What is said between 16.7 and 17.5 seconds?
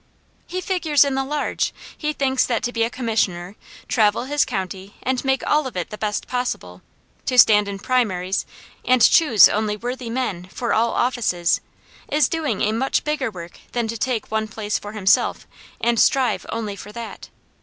for that.